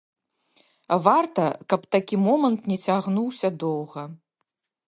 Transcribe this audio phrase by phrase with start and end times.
[1.07, 4.03] Варта, каб такі момант не цягнуўся доўга.